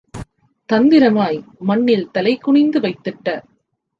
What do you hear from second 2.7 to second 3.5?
வைத்திட்ட